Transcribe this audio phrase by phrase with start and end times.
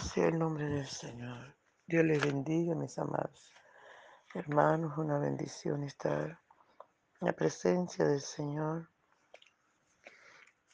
[0.00, 1.54] Sea el nombre del Señor.
[1.86, 3.52] Dios les bendiga, mis amados
[4.34, 4.96] hermanos.
[4.96, 6.40] Una bendición estar
[7.20, 8.88] en la presencia del Señor.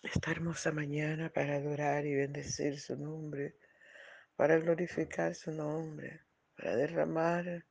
[0.03, 3.57] Esta hermosa mañana para adorar y bendecir su nombre,
[4.37, 6.20] para glorificar su nombre,
[6.56, 7.67] para derramar,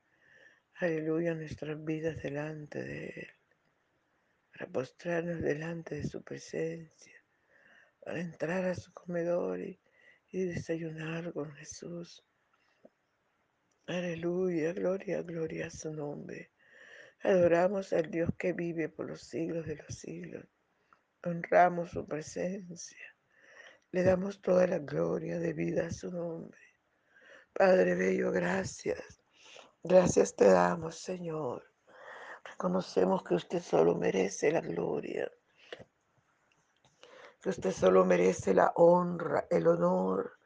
[0.75, 3.29] aleluya, nuestras vidas delante de Él,
[4.51, 7.23] para postrarnos delante de su presencia,
[8.01, 9.79] para entrar a su comedor y
[10.35, 12.21] y desayunar con Jesús.
[13.87, 16.51] Aleluya, gloria, gloria a su nombre.
[17.23, 20.45] Adoramos al Dios que vive por los siglos de los siglos.
[21.23, 23.15] Honramos su presencia.
[23.91, 26.59] Le damos toda la gloria de vida a su nombre.
[27.53, 29.21] Padre Bello, gracias.
[29.83, 31.63] Gracias te damos, Señor.
[32.43, 35.31] Reconocemos que usted solo merece la gloria,
[37.45, 40.39] que usted solo merece la honra, el honor,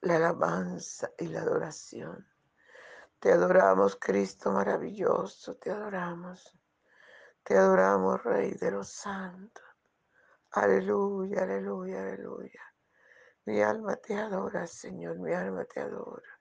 [0.00, 2.26] la alabanza y la adoración.
[3.18, 6.58] Te adoramos, Cristo maravilloso, te adoramos.
[7.42, 9.62] Te adoramos, Rey de los santos.
[10.52, 12.62] Aleluya, aleluya, aleluya.
[13.44, 16.40] Mi alma te adora, Señor, mi alma te adora.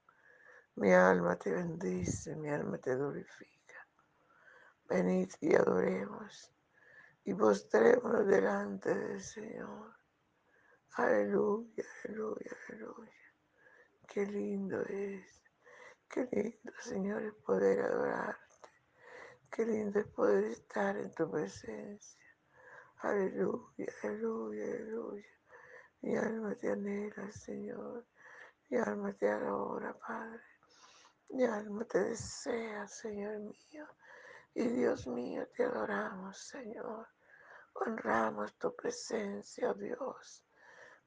[0.76, 3.86] Mi alma te bendice, mi alma te glorifica.
[4.88, 6.50] Venid y adoremos
[7.26, 9.97] y postrémonos delante del Señor.
[10.96, 13.12] Aleluya, aleluya, aleluya.
[14.08, 15.44] Qué lindo es.
[16.10, 18.70] Qué lindo, Señor, es poder adorarte.
[19.52, 22.26] Qué lindo es poder estar en tu presencia.
[23.02, 25.28] Aleluya, aleluya, aleluya.
[26.02, 28.08] Mi alma te anhela, Señor.
[28.70, 30.42] Mi alma te adora, Padre.
[31.30, 33.88] Mi alma te desea, Señor mío.
[34.56, 37.08] Y Dios mío, te adoramos, Señor.
[37.74, 40.47] Honramos tu presencia, oh Dios.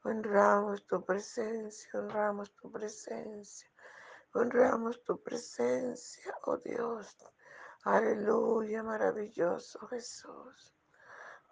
[0.02, 3.68] Honramos tu presencia, honramos tu presencia.
[4.32, 7.16] Honramos tu presencia, oh Dios.
[7.84, 10.74] Aleluya, maravilloso Jesús.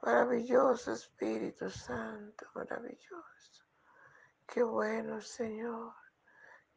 [0.01, 3.65] Maravilloso Espíritu Santo, maravilloso.
[4.47, 5.93] Qué bueno, Señor.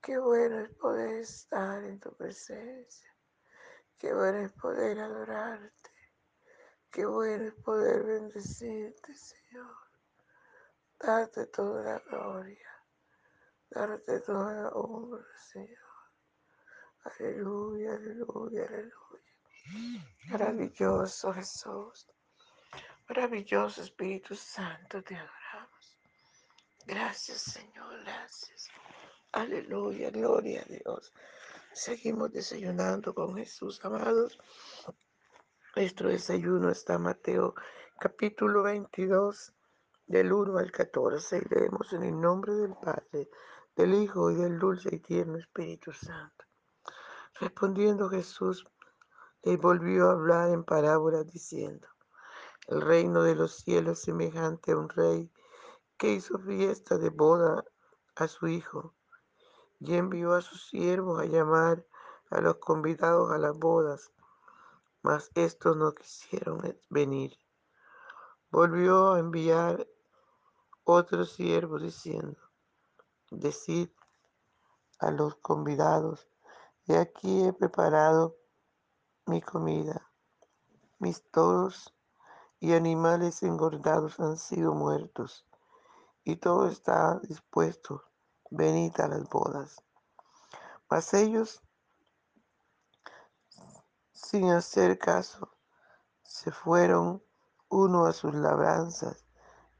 [0.01, 3.15] Qué bueno es poder estar en tu presencia.
[3.97, 5.91] Qué bueno es poder adorarte.
[6.89, 9.90] Qué bueno es poder bendecirte, Señor.
[11.01, 12.69] Darte toda la gloria.
[13.69, 15.77] Darte toda la honra, Señor.
[17.03, 18.91] Aleluya, aleluya, aleluya.
[20.29, 22.07] Maravilloso Jesús.
[23.07, 25.97] Maravilloso Espíritu Santo, te adoramos.
[26.85, 28.69] Gracias, Señor, gracias.
[29.31, 31.11] Aleluya, gloria a Dios.
[31.73, 34.37] Seguimos desayunando con Jesús, amados.
[35.75, 37.55] Nuestro desayuno está Mateo
[37.99, 39.53] capítulo 22,
[40.11, 41.37] del 1 al 14.
[41.37, 43.29] Y leemos en el nombre del Padre,
[43.75, 46.45] del Hijo y del dulce y tierno Espíritu Santo.
[47.39, 48.67] Respondiendo Jesús,
[49.43, 51.87] le volvió a hablar en parábolas diciendo,
[52.67, 55.31] el reino de los cielos es semejante a un rey
[55.97, 57.63] que hizo fiesta de boda
[58.15, 58.93] a su hijo
[59.79, 61.85] y envió a sus siervos a llamar
[62.29, 64.11] a los convidados a las bodas,
[65.01, 67.37] mas estos no quisieron venir.
[68.51, 69.87] Volvió a enviar
[70.83, 72.37] otros siervos diciendo,
[73.29, 73.89] decid
[74.99, 76.27] a los convidados
[76.85, 78.37] y aquí he preparado
[79.25, 80.07] mi comida.
[80.99, 81.93] Mis toros
[82.59, 85.45] y animales engordados han sido muertos,
[86.23, 88.03] y todo está dispuesto.
[88.49, 89.81] Venid a las bodas.
[90.89, 91.61] Mas ellos,
[94.11, 95.55] sin hacer caso,
[96.21, 97.23] se fueron
[97.69, 99.25] uno a sus labranzas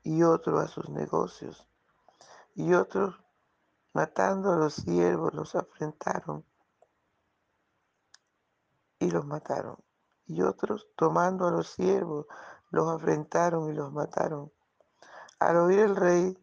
[0.03, 1.67] y otro a sus negocios.
[2.55, 3.15] Y otros,
[3.93, 6.45] matando a los siervos, los afrentaron
[8.99, 9.77] y los mataron.
[10.27, 12.25] Y otros, tomando a los siervos,
[12.69, 14.51] los afrentaron y los mataron.
[15.39, 16.37] Al oír el rey,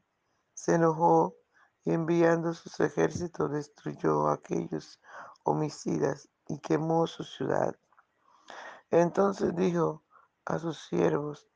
[0.54, 1.36] se enojó
[1.84, 5.00] y enviando sus ejércitos destruyó a aquellos
[5.44, 7.76] homicidas y quemó su ciudad.
[8.90, 10.02] Entonces dijo
[10.44, 11.46] a sus siervos,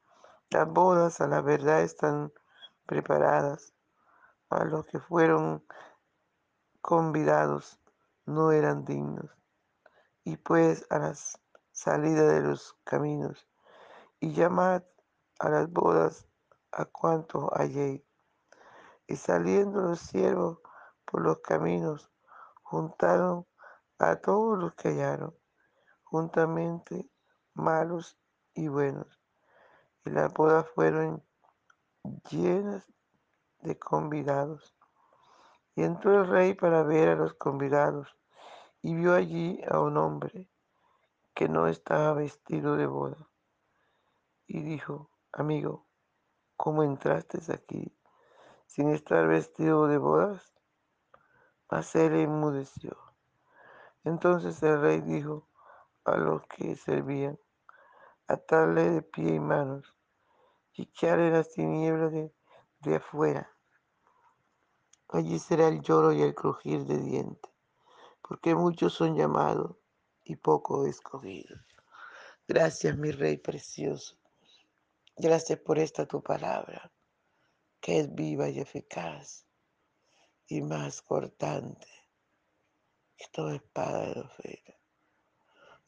[0.53, 2.33] las bodas a la verdad están
[2.87, 3.73] preparadas,
[4.51, 5.65] a los que fueron
[6.81, 7.81] convidados
[8.27, 9.31] no eran dignos
[10.25, 11.15] y pues a la
[11.73, 13.49] salida de los caminos,
[14.21, 14.83] y llamad
[15.39, 16.29] a las bodas
[16.71, 18.03] a cuantos halléis.
[19.07, 20.59] Y saliendo los siervos
[21.05, 22.11] por los caminos,
[22.63, 23.47] juntaron
[23.99, 25.35] a todos los que hallaron,
[26.05, 27.11] juntamente
[27.55, 28.17] malos
[28.55, 29.22] y buenos.
[30.05, 31.23] Y las bodas fueron
[32.31, 32.93] llenas
[33.61, 34.77] de convidados.
[35.75, 38.17] Y entró el rey para ver a los convidados,
[38.83, 40.51] y vio allí a un hombre
[41.35, 43.29] que no estaba vestido de boda.
[44.47, 45.87] Y dijo, amigo,
[46.57, 47.97] ¿cómo entraste aquí
[48.67, 50.53] sin estar vestido de bodas?
[51.71, 52.99] Mas él enmudeció.
[54.05, 55.49] Entonces el rey dijo
[56.05, 57.39] a los que servían,
[58.27, 59.97] atarle de pie y manos
[60.75, 62.33] y las tinieblas de,
[62.81, 63.51] de afuera.
[65.09, 67.53] Allí será el lloro y el crujir de dientes,
[68.23, 69.77] porque muchos son llamados
[70.25, 71.61] y poco escogidos.
[72.49, 74.17] Gracias, mi Rey precioso.
[75.17, 76.91] Gracias por esta tu palabra,
[77.81, 79.47] que es viva y eficaz
[80.47, 81.89] y más cortante
[83.17, 84.37] que toda espada de los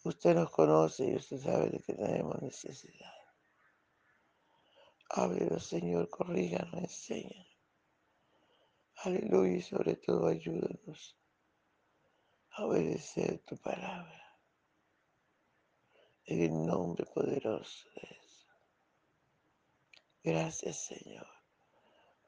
[0.04, 3.14] Usted nos conoce y usted sabe de que tenemos necesidad.
[5.08, 7.58] Háblenos, Señor, corríganos, enséñanos.
[8.96, 11.16] Aleluya y sobre todo ayúdanos
[12.50, 14.22] a obedecer tu palabra.
[16.26, 18.46] En el nombre poderoso de Jesús.
[20.22, 21.26] Gracias, Señor.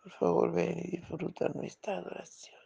[0.02, 2.65] Por favor, ven y disfruta nuestra adoración.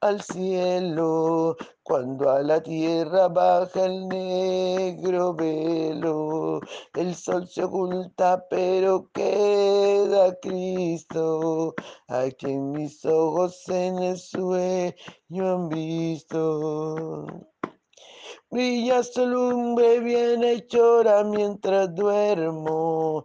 [0.00, 6.60] al cielo, cuando a la tierra baja el negro velo.
[6.94, 11.74] El sol se oculta, pero queda Cristo,
[12.08, 14.94] a quien mis ojos en el sueño
[15.30, 17.26] han visto.
[18.50, 23.24] Brilla su lumbre bien llora mientras duermo.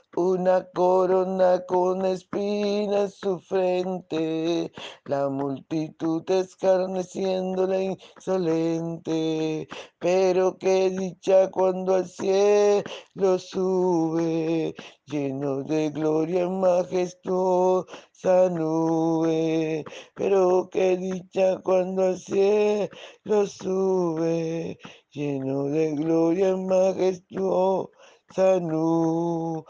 [0.15, 4.71] una corona con espinas en su frente,
[5.05, 9.67] la multitud escarneciéndola insolente,
[9.99, 14.75] pero qué dicha cuando al cielo sube,
[15.05, 24.77] lleno de gloria majestuosa nube, pero qué dicha cuando al cielo sube,
[25.11, 29.63] lleno de gloria majestuosa nube.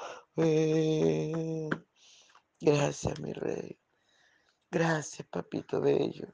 [2.59, 3.77] Gracias, mi rey.
[4.69, 6.33] Gracias, papito bello,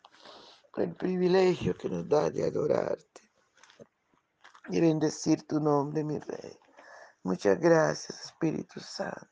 [0.72, 3.32] por el privilegio que nos da de adorarte
[4.70, 6.60] y bendecir tu nombre, mi rey.
[7.24, 9.28] Muchas gracias, Espíritu Santo.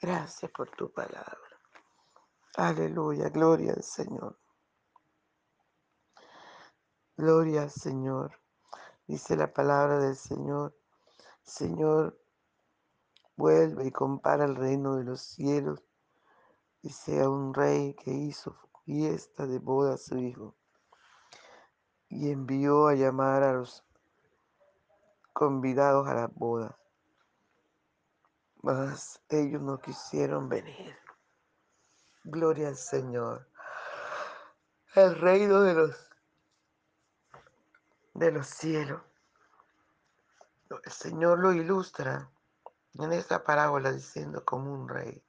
[0.00, 1.38] Gracias por tu palabra.
[2.56, 4.38] Aleluya, gloria al Señor.
[7.16, 8.40] Gloria al Señor.
[9.06, 10.78] Dice la palabra del Señor.
[11.42, 12.23] Señor,
[13.36, 15.82] vuelve y compara el reino de los cielos
[16.82, 20.54] y sea un rey que hizo fiesta de boda a su hijo
[22.08, 23.84] y envió a llamar a los
[25.32, 26.78] convidados a la boda,
[28.62, 30.96] mas ellos no quisieron venir.
[32.22, 33.48] Gloria al Señor.
[34.94, 36.10] El reino de los,
[38.14, 39.02] de los cielos.
[40.84, 42.30] El Señor lo ilustra
[42.98, 45.24] en esta parábola diciendo como un rey.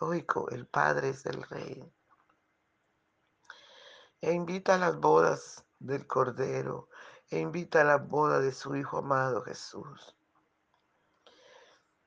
[0.00, 1.92] Lógico, el Padre es el rey.
[4.20, 6.88] E invita a las bodas del Cordero,
[7.28, 10.16] e invita a la boda de su Hijo amado Jesús.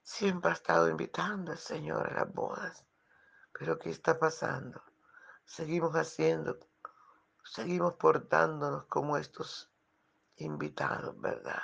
[0.02, 2.86] Siempre ha estado invitando al Señor a las bodas.
[3.58, 4.82] Pero ¿qué está pasando?
[5.46, 6.58] Seguimos haciendo,
[7.44, 9.72] seguimos portándonos como estos
[10.38, 11.64] invitados, ¿verdad?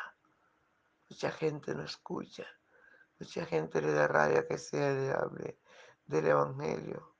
[1.10, 2.46] Mucha gente no escucha,
[3.22, 5.60] mucha gente le da rabia que se le hable
[6.08, 7.18] del Evangelio.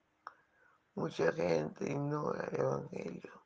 [0.96, 3.46] Mucha gente ignora el Evangelio.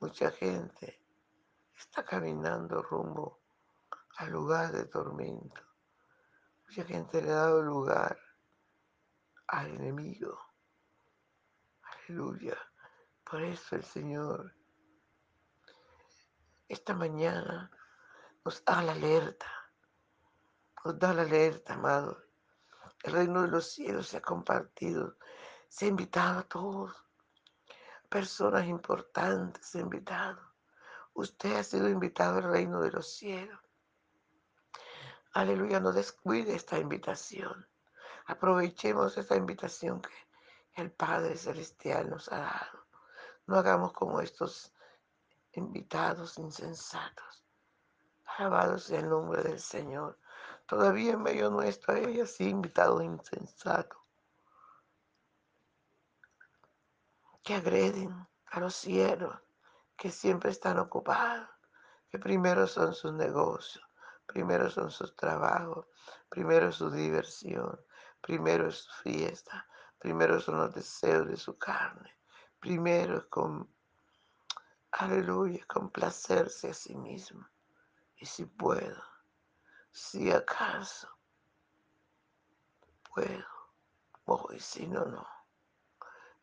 [0.00, 1.04] Mucha gente
[1.74, 3.42] está caminando rumbo
[4.16, 5.60] al lugar de tormento.
[6.66, 8.18] Mucha gente le ha dado lugar
[9.48, 10.40] al enemigo.
[11.82, 12.56] Aleluya.
[13.22, 14.54] Por eso el Señor
[16.66, 17.70] esta mañana
[18.42, 19.55] nos da la alerta.
[20.86, 22.16] Nos da la alerta, amado.
[23.02, 25.16] El reino de los cielos se ha compartido.
[25.68, 26.94] Se ha invitado a todos.
[28.08, 30.40] Personas importantes se ha invitado.
[31.14, 33.58] Usted ha sido invitado al reino de los cielos.
[35.32, 37.66] Aleluya, no descuide esta invitación.
[38.26, 40.14] Aprovechemos esta invitación que
[40.80, 42.86] el Padre Celestial nos ha dado.
[43.48, 44.72] No hagamos como estos
[45.50, 47.44] invitados insensatos.
[48.38, 50.16] Alabado sea el nombre del Señor.
[50.66, 54.00] Todavía en medio nuestro hay así invitados insensatos
[57.44, 59.32] que agreden a los cielos,
[59.96, 61.48] que siempre están ocupados,
[62.08, 63.84] que primero son sus negocios,
[64.26, 65.86] primero son sus trabajos,
[66.28, 67.80] primero su diversión,
[68.20, 69.68] primero es su fiesta,
[70.00, 72.18] primero son los deseos de su carne,
[72.58, 73.72] primero es con,
[74.90, 77.48] aleluya, complacerse a sí mismo.
[78.16, 79.00] Y si puedo,
[79.96, 81.08] si acaso
[83.14, 83.46] puedo,
[84.26, 85.26] voy, si no, no.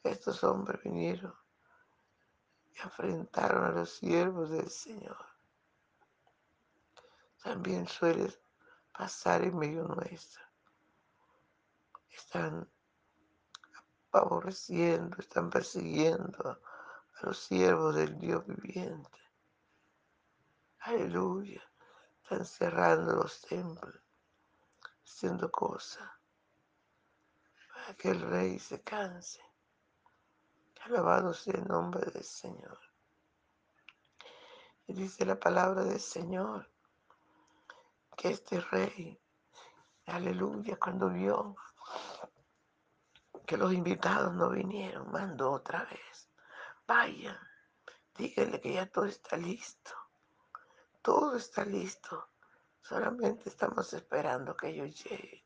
[0.01, 1.35] Estos hombres vinieron
[2.73, 5.23] y enfrentaron a los siervos del Señor.
[7.43, 8.33] También suele
[8.91, 10.43] pasar en medio nuestro.
[12.09, 12.67] Están
[14.13, 19.19] aborreciendo, están persiguiendo a los siervos del Dios viviente.
[20.79, 21.61] Aleluya.
[22.33, 23.93] Están cerrando los templos,
[25.05, 26.09] haciendo cosas
[27.71, 29.39] para que el rey se canse.
[30.81, 32.79] Alabado sea el nombre del Señor.
[34.87, 36.71] Y dice la palabra del Señor
[38.17, 39.21] que este rey,
[40.07, 41.55] aleluya, cuando vio
[43.45, 46.31] que los invitados no vinieron, mandó otra vez.
[46.87, 47.37] Vayan,
[48.17, 50.02] díganle que ya todo está listo.
[51.03, 52.29] Todo está listo.
[52.81, 55.43] Solamente estamos esperando que ellos lleguen.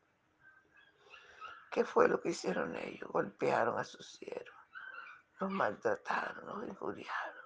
[1.70, 3.10] ¿Qué fue lo que hicieron ellos?
[3.10, 4.64] Golpearon a sus siervos,
[5.40, 7.44] los maltrataron, los injuriaron.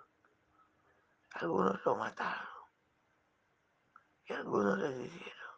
[1.35, 2.52] Algunos lo mataron
[4.26, 5.57] y algunos les dijeron,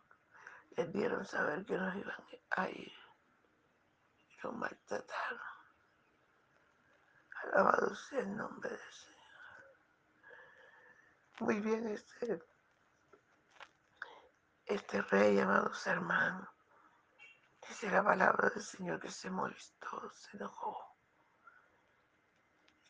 [0.77, 2.93] les dieron saber que no iban a ir
[4.29, 5.41] y los maltrataron.
[7.43, 9.14] Alabado sea el nombre del Señor.
[11.41, 12.41] Muy bien, este,
[14.67, 16.49] este rey, amados hermanos,
[17.69, 20.79] dice la palabra del Señor que se molestó, se enojó.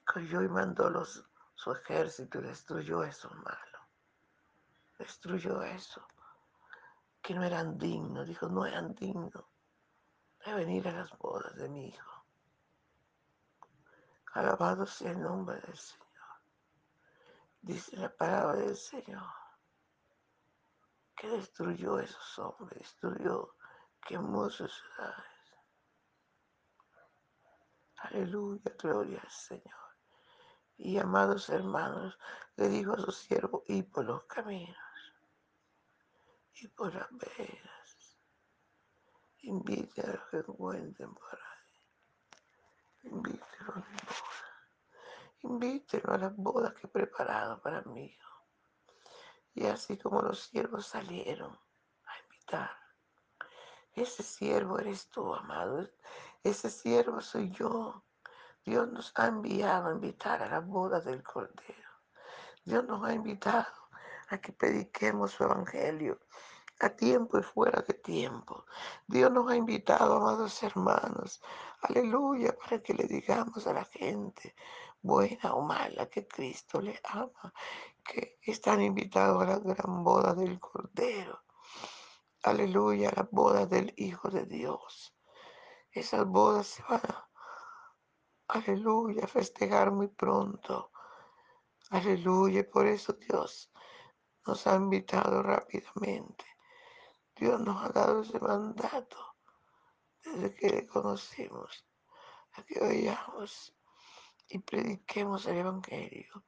[0.04, 1.24] Cogió y mandó los,
[1.54, 3.80] su ejército y destruyó a esos malos.
[4.98, 6.06] Destruyó eso,
[7.22, 8.28] que no eran dignos.
[8.28, 9.44] Dijo, no eran dignos
[10.44, 12.26] de venir a las bodas de mi hijo.
[14.34, 16.03] Alabado sea el nombre del Señor.
[17.64, 19.25] Dice la palabra del Señor
[21.16, 23.56] que destruyó esos hombres, destruyó,
[24.06, 25.25] quemó sus ciudades.
[27.97, 29.97] Aleluya, gloria al Señor.
[30.76, 32.18] Y amados hermanos,
[32.56, 34.76] le dijo a su siervo, y por los caminos,
[36.56, 38.18] y por las veredas,
[39.38, 43.11] invite a los que encuentren por ahí.
[43.11, 44.43] Invítenlo a mi boda.
[45.44, 48.30] Invítenlo a las bodas que he preparado para hijo.
[49.54, 52.70] Y así como los siervos salieron a invitar.
[53.92, 55.86] Ese siervo eres tú, amado.
[56.42, 58.04] Ese siervo soy yo.
[58.64, 61.90] Dios nos ha enviado a invitar a las bodas del Cordero.
[62.64, 63.72] Dios nos ha invitado
[64.28, 66.18] a que prediquemos su evangelio,
[66.80, 68.64] a tiempo y fuera de tiempo.
[69.06, 71.42] Dios nos ha invitado, amados hermanos,
[71.82, 74.54] aleluya, para que le digamos a la gente,
[75.04, 77.52] buena o mala, que Cristo le ama,
[78.02, 81.44] que están invitados a la gran boda del Cordero.
[82.42, 85.14] Aleluya, a la boda del Hijo de Dios.
[85.92, 87.30] Esas bodas se van a,
[88.49, 90.90] aleluya, festejar muy pronto.
[91.90, 93.70] Aleluya, por eso Dios
[94.46, 96.46] nos ha invitado rápidamente.
[97.37, 99.37] Dios nos ha dado ese mandato
[100.23, 101.87] desde que le conocimos,
[102.52, 103.75] a que vayamos
[104.48, 106.44] y prediquemos el Evangelio.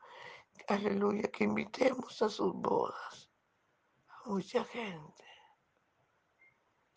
[0.69, 3.31] Aleluya, que invitemos a sus bodas
[4.09, 5.25] a mucha gente,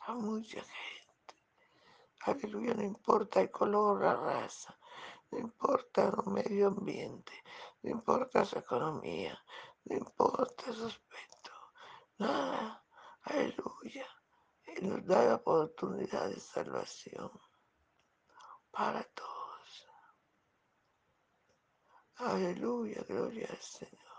[0.08, 1.36] a mucha gente.
[2.22, 4.77] Aleluya, no importa el color, la raza,
[5.32, 7.34] no importa el medio ambiente,
[7.82, 9.39] no importa su economía,
[9.86, 11.51] no importa su aspecto,
[12.18, 12.84] nada.
[13.24, 14.08] Aleluya.
[14.82, 17.32] Nos da la oportunidad de salvación
[18.72, 19.38] para todos.
[22.20, 24.10] Aleluya, gloria al Señor.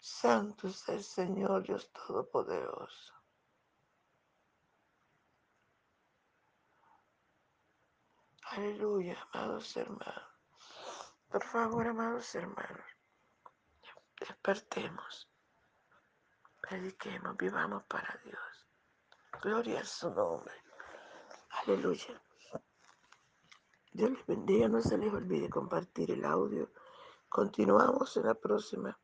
[0.00, 3.14] Santo es el Señor Dios Todopoderoso.
[8.44, 10.24] Aleluya, amados hermanos.
[11.28, 12.86] Por favor, amados hermanos,
[14.18, 15.28] despertemos,
[16.62, 18.66] prediquemos, vivamos para Dios.
[19.42, 20.54] Gloria a su nombre.
[21.50, 22.22] Aleluya.
[23.92, 26.70] Dios les bendiga, no se les olvide compartir el audio.
[27.28, 28.98] Continuamos en la próxima,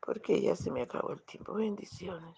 [0.00, 1.54] porque ya se me acabó el tiempo.
[1.54, 2.36] Bendiciones.